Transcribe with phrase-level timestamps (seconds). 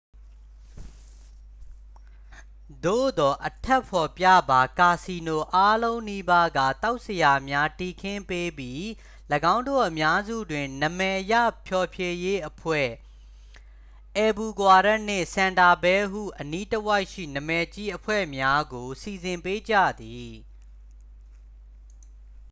[2.85, 8.81] သို့သော် အထက်ဖော်ပြပါ ကာစီနိုအားလုံးနီးပါးက သောက်စရာများ တည်ခင်းပေးပြီး
[9.53, 11.33] ၎င်းတို့အများစုတွင် နာမည်ရ
[11.67, 12.89] ဖျော်ဖြေရေးအဖွဲ့
[14.15, 20.31] အယ်ဘူကွာရက်နှင့် ဆန်တာဖဲဟု အနီးတဝိုက်ရှိ နာမည်ကြီးအဖွဲ့များ ကို စီစဉ်ပေးကြသည်။